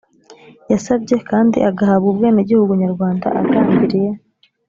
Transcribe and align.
yasabye 0.71 1.15
kandi 1.29 1.57
agahabwa 1.69 2.07
ubwenegihugu 2.13 2.71
nyarwanda 2.81 3.27
agambiriye 3.39 4.11